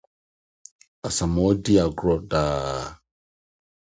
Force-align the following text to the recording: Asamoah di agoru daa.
Asamoah 1.07 1.55
di 1.63 1.73
agoru 1.83 2.15
daa. 2.31 2.87